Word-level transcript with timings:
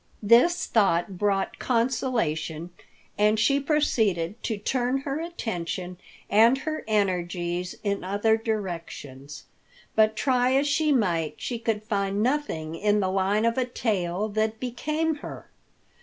This 0.23 0.65
thought 0.65 1.19
brought 1.19 1.59
consolation 1.59 2.71
and 3.19 3.39
she 3.39 3.59
proceeded 3.59 4.41
to 4.41 4.57
turn 4.57 5.01
her 5.01 5.19
attention 5.19 5.99
and 6.27 6.57
her 6.57 6.83
energies 6.87 7.75
in 7.83 8.03
other 8.03 8.35
directions. 8.35 9.43
But 9.93 10.15
try 10.15 10.53
as 10.55 10.65
she 10.67 10.91
might, 10.91 11.35
she 11.37 11.59
could 11.59 11.83
find 11.83 12.23
nothing 12.23 12.73
in 12.73 12.99
the 12.99 13.11
line 13.11 13.45
of 13.45 13.59
a 13.59 13.65
tail 13.65 14.27
that 14.29 14.59
became 14.59 15.17
her. 15.17 15.51